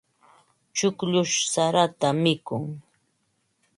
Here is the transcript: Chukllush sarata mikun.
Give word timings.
Chukllush 0.77 1.35
sarata 1.53 2.09
mikun. 2.21 2.63